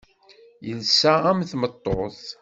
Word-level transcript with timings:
Yelsa 0.67 1.13
am 1.29 1.39
tmeṭṭut. 1.49 2.21